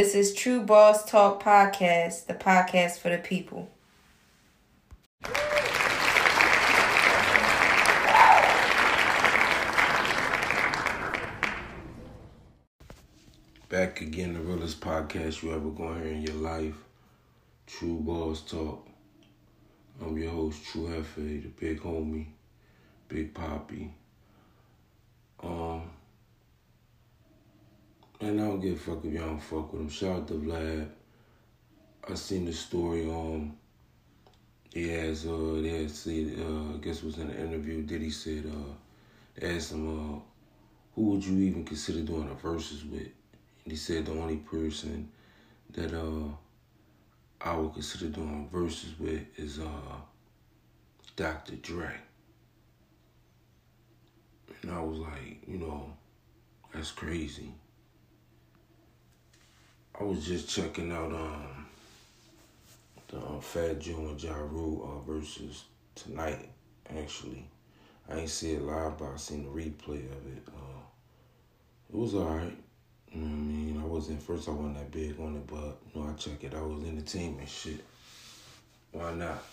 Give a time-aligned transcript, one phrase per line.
[0.00, 3.68] This is Tru Boss Talk Podcast, the podcast for the people.
[13.68, 16.76] Back again, the realest podcast you ever gonna hear in your life.
[17.66, 18.88] Tru Boss Talk.
[20.00, 22.24] I'm your host, True Hefe, the big homie,
[23.06, 23.92] Big Poppy.
[25.42, 25.90] Um,
[28.20, 29.88] and I don't give a fuck if y'all don't fuck with him.
[29.88, 30.88] Shout out to Vlad.
[32.08, 33.56] I seen the story on.
[34.74, 38.44] he has uh they said uh I guess it was in an interview Diddy said
[38.46, 38.72] uh
[39.34, 40.18] they asked him uh
[40.94, 43.08] who would you even consider doing a Verzuz with?
[43.64, 45.08] And he said the only person
[45.72, 46.28] that uh
[47.40, 49.96] I would consider doing Verzuz with is uh
[51.16, 51.56] Dr.
[51.56, 51.94] Dre.
[54.62, 55.92] And I was like, you know,
[56.72, 57.52] that's crazy.
[60.00, 61.66] I was just checking out um
[63.08, 66.48] the uh, Fat Joe and Ja Rule uh, Verzuz tonight.
[66.88, 67.44] Actually,
[68.08, 70.42] I ain't see it live, but I seen the replay of it.
[70.48, 70.80] Uh,
[71.92, 72.56] it was alright.
[73.12, 73.82] You know I mean?
[73.82, 74.48] I wasn't first.
[74.48, 76.54] I wasn't that big on it, but you know, I check it.
[76.54, 77.84] I was entertainment shit.
[78.92, 79.44] Why not?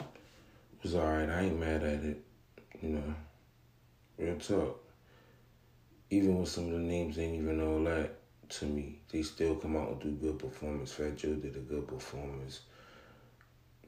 [0.00, 1.28] It was alright.
[1.28, 2.24] I ain't mad at it.
[2.80, 3.14] You know,
[4.16, 4.82] real talk.
[6.08, 8.19] Even with some of the names ain't even all that
[8.50, 8.98] to me.
[9.10, 10.92] They still come out and do good performance.
[10.92, 12.60] Fat Joe did a good performance.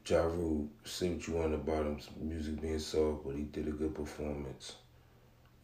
[0.06, 3.70] Ja Rule, say what you want about him, music being soft, but he did a
[3.70, 4.74] good performance.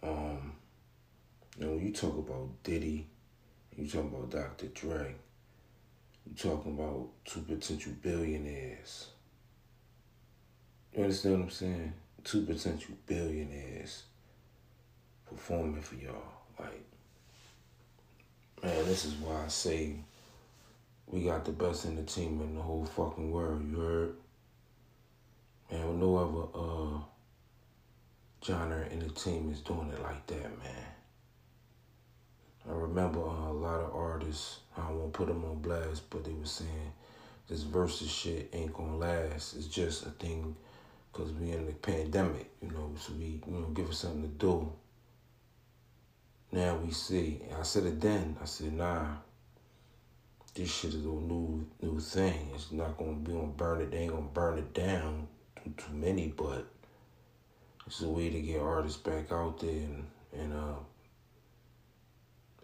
[0.03, 0.53] Um,
[1.59, 3.09] now when you talk about Diddy,
[3.77, 4.67] you talk about Dr.
[4.69, 5.15] Dre,
[6.27, 9.09] you talking about two potential billionaires.
[10.95, 11.93] You understand what I'm saying?
[12.23, 14.05] Two potential billionaires
[15.29, 16.33] performing for y'all.
[16.59, 16.85] Like,
[18.63, 19.97] man, this is why I say
[21.07, 23.63] we got the best entertainment in the whole fucking world.
[23.71, 24.15] You heard?
[25.71, 27.01] Man, no other uh
[28.45, 28.87] genre
[29.51, 30.85] is doing it like that, man.
[32.69, 34.61] I remember uh, a lot of artists.
[34.77, 36.93] I to put them on blast, but they were saying
[37.49, 39.57] this Verzuz shit ain't gonna last.
[39.57, 40.55] It's just a thing
[41.11, 42.93] because we in the pandemic, you know.
[42.99, 44.71] So we, you know, give us something to do.
[46.51, 47.43] Now we see.
[47.59, 48.37] I said it then.
[48.41, 49.07] I said, nah.
[50.55, 52.51] This shit is a new new thing.
[52.55, 53.93] It's not gonna be gonna burn it.
[53.93, 56.67] They ain't gonna burn it down too too many, but
[57.87, 60.75] it's a way to get artists back out there and and uh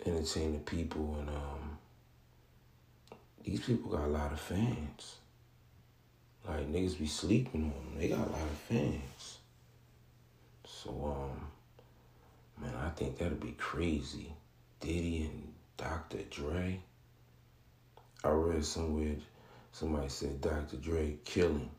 [0.04, 1.78] entertain the people and um
[3.44, 5.16] these people got a lot of fans.
[6.48, 7.98] Like niggas be sleeping on them.
[8.00, 9.38] They got a lot of fans.
[10.66, 11.46] So um
[12.60, 14.32] man, I think that'd be crazy.
[14.80, 16.18] Diddy and Dr.
[16.30, 16.80] Dre.
[18.22, 19.16] I read somewhere
[19.72, 20.76] somebody said Dr.
[20.76, 21.70] Dre killing.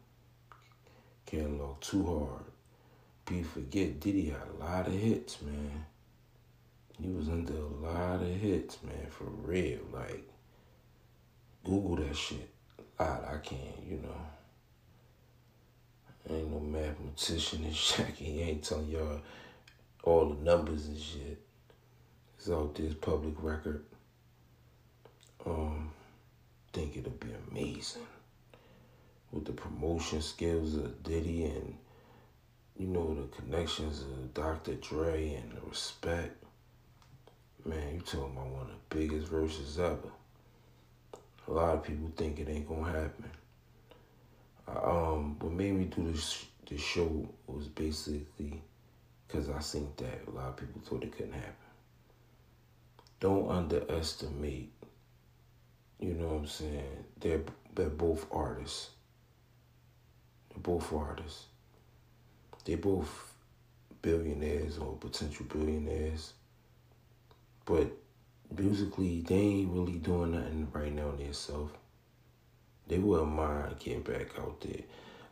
[1.26, 2.44] Can't look too hard.
[3.26, 5.86] People forget Diddy had a lot of hits, man.
[7.02, 9.80] He was under a lot of hits, man, for real.
[9.92, 10.30] Like,
[11.64, 12.50] Google that shit.
[13.00, 13.26] A lot.
[13.26, 14.22] I can't, you know.
[16.30, 18.08] I ain't no mathematician and shit.
[18.16, 19.22] He ain't telling y'all
[20.06, 21.40] all the numbers and shit.
[22.38, 23.84] It's out there, public record.
[25.46, 25.92] Um,
[26.72, 28.06] think it'll be amazing
[29.32, 31.76] with the promotion skills of Diddy and
[32.78, 34.76] you know the connections of Dr.
[34.76, 36.44] Dre and the respect.
[37.66, 40.12] Man, you talking about one of the biggest Verzuz ever.
[41.48, 43.32] A lot of people think it ain't gonna happen.
[44.68, 48.62] Um, what made me do this this show was basically
[49.28, 51.54] because I seen that a lot of people thought it couldn't happen.
[53.20, 54.72] Don't underestimate.
[56.00, 57.06] You know what I'm saying?
[57.20, 57.42] They're
[57.74, 58.90] they're both artists.
[60.50, 61.46] They're both artists.
[62.66, 63.34] They're both
[64.02, 66.34] billionaires or potential billionaires.
[67.66, 67.92] But
[68.56, 71.74] musically, they ain't really doing nothing right now in themselves.
[72.88, 74.84] They wouldn't mind getting back out there.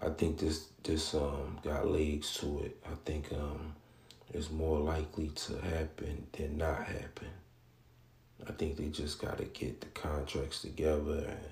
[0.01, 2.77] I think this this um got legs to it.
[2.85, 3.75] I think um
[4.33, 7.29] it's more likely to happen than not happen.
[8.47, 11.49] I think they just got to get the contracts together and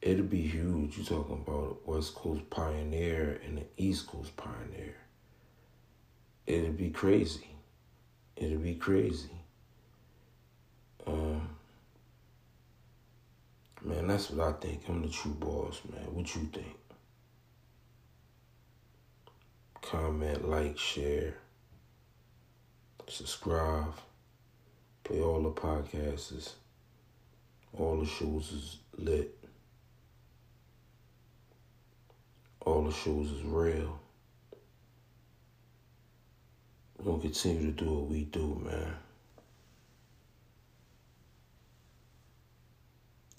[0.00, 0.96] it'll be huge.
[0.96, 4.94] You're talking about a West Coast Pioneer and the East Coast Pioneer.
[6.46, 7.48] It'll be crazy.
[8.36, 9.30] It'll be crazy.
[11.06, 11.50] Um,
[13.82, 14.82] man, that's what I think.
[14.88, 16.14] I'm the true boss, man.
[16.14, 16.76] What you think?
[19.82, 21.34] Comment, like, share,
[23.10, 23.92] subscribe,
[25.04, 26.52] play all the podcasts.
[27.76, 29.36] All the shows is lit.
[32.64, 33.98] All the shows is real.
[36.98, 38.94] We're gonna continue to do what we do, man.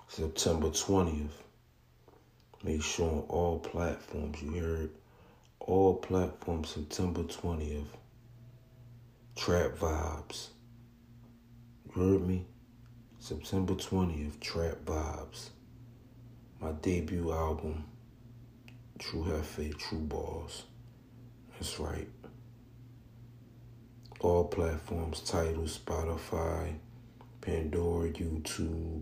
[0.08, 1.30] September 20th.
[2.64, 4.90] Make sure on all platforms, you heard?
[5.60, 7.86] All platforms, September 20th.
[9.36, 10.50] Trap Vibes.
[11.86, 12.46] You heard me?
[13.18, 15.50] September 20th, Trap Vibes.
[16.60, 17.86] My debut album,
[19.00, 20.66] True Hefe, True Balls.
[21.54, 22.10] That's right.
[24.20, 26.76] All platforms, Tidal, Spotify,
[27.40, 29.02] Pandora, YouTube,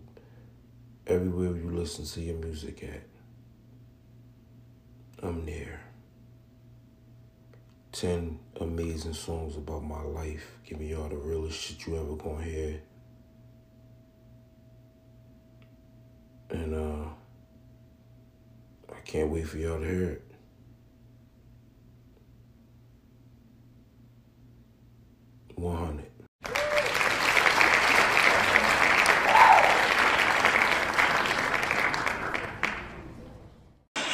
[1.07, 3.03] everywhere you listen to your music at.
[5.21, 5.81] I'm there.
[7.99, 12.81] 10 amazing songs about my life, giving y'all the realest shit you ever gonna hear.
[16.49, 17.09] And uh
[18.89, 20.31] I can't wait for y'all to hear it.
[25.55, 26.05] One hundred.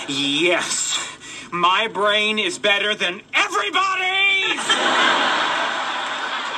[0.08, 1.00] Yes,
[1.52, 3.22] my brain is better than
[4.70, 5.45] everybody's!